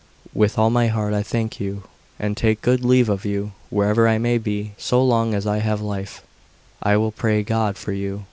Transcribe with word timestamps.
With 0.33 0.57
all 0.57 0.71
my 0.71 0.87
heart 0.87 1.13
I 1.13 1.21
thank 1.21 1.59
you, 1.59 1.83
and 2.19 2.35
take 2.35 2.63
good 2.63 2.83
leave 2.83 3.07
of 3.07 3.23
you; 3.23 3.51
wherever 3.69 4.07
I 4.07 4.17
may 4.17 4.39
be, 4.39 4.71
so 4.75 4.99
long 5.03 5.35
as 5.35 5.45
I 5.45 5.59
have 5.59 5.79
life, 5.79 6.23
I 6.81 6.97
will 6.97 7.11
pray 7.11 7.43
God 7.43 7.77
for 7.77 7.91
you." 7.91 8.19